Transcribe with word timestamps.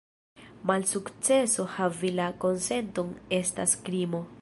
Malsukceso 0.69 1.67
havi 1.75 2.13
la 2.21 2.31
konsenton 2.47 3.15
estas 3.43 3.79
krimo. 3.89 4.29